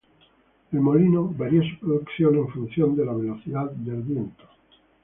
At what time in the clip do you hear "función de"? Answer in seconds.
2.47-3.05